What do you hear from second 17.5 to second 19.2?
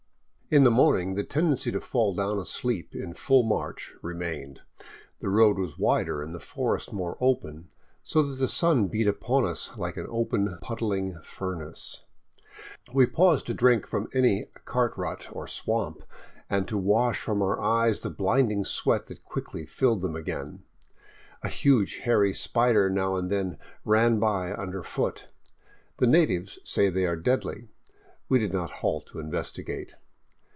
eyes the blinding sweat